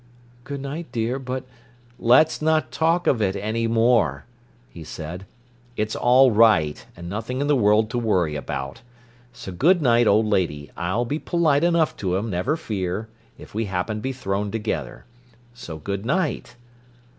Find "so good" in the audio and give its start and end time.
9.31-9.79, 15.53-16.03